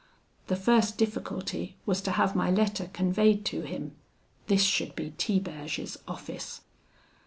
The 0.47 0.55
first 0.55 0.97
difficulty 0.97 1.75
was 1.85 2.01
to 2.01 2.11
have 2.13 2.35
my 2.35 2.49
letter 2.49 2.89
conveyed 2.91 3.45
to 3.45 3.61
him: 3.61 3.95
this 4.47 4.63
should 4.63 4.95
be 4.95 5.11
Tiberge's 5.19 5.95
office. 6.07 6.61